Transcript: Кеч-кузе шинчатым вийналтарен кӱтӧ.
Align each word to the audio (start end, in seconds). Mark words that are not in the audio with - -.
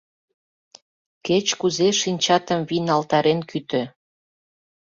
Кеч-кузе 1.25 1.89
шинчатым 2.01 2.59
вийналтарен 2.69 3.39
кӱтӧ. 3.49 3.81